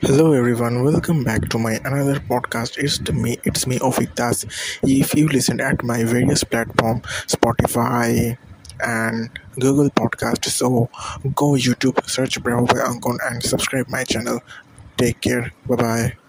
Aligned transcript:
Hello 0.00 0.32
everyone, 0.32 0.82
welcome 0.82 1.24
back 1.24 1.48
to 1.50 1.58
my 1.58 1.74
another 1.84 2.20
podcast. 2.20 2.78
It's 2.78 3.00
me, 3.12 3.38
it's 3.44 3.66
me 3.66 3.78
Ofik 3.80 4.14
Das. 4.14 4.44
If 4.82 5.14
you 5.14 5.28
listen 5.28 5.60
at 5.60 5.82
my 5.82 6.04
various 6.04 6.42
platform, 6.42 7.02
Spotify 7.28 8.36
and 8.82 9.28
Google 9.58 9.90
Podcast, 9.90 10.44
so 10.46 10.88
go 11.34 11.52
YouTube, 11.52 12.00
search 12.08 12.42
Bravo 12.42 12.72
Ankon 12.74 13.18
and 13.28 13.42
subscribe 13.42 13.88
my 13.88 14.04
channel. 14.04 14.40
Take 14.96 15.20
care. 15.20 15.52
Bye 15.66 15.76
bye. 15.76 16.19